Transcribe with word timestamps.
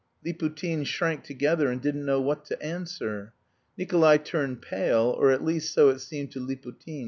Liputin 0.25 0.83
shrank 0.83 1.23
together 1.23 1.69
and 1.69 1.79
didn't 1.79 2.07
know 2.07 2.19
what 2.19 2.43
to 2.45 2.59
answer. 2.59 3.33
Nikolay 3.77 4.17
turned 4.17 4.63
pale 4.63 5.15
or, 5.15 5.29
at 5.29 5.43
least, 5.45 5.75
so 5.75 5.89
it 5.89 5.99
seemed 5.99 6.31
to 6.31 6.39
Liputin. 6.39 6.99